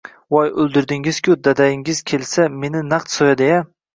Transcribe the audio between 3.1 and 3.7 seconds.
so`yadi-ya